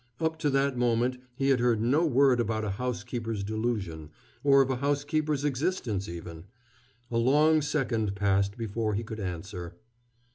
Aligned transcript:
Up 0.19 0.39
to 0.39 0.49
that 0.49 0.75
moment 0.79 1.19
he 1.35 1.49
had 1.49 1.59
heard 1.59 1.79
no 1.79 2.07
word 2.07 2.39
about 2.39 2.65
a 2.65 2.71
housekeeper's 2.71 3.43
delusion, 3.43 4.09
or 4.43 4.63
of 4.63 4.71
a 4.71 4.77
housekeeper's 4.77 5.45
existence 5.45 6.09
even. 6.09 6.45
A 7.11 7.17
long 7.19 7.61
second 7.61 8.15
passed 8.15 8.57
before 8.57 8.95
he 8.95 9.03
could 9.03 9.19
answer. 9.19 9.75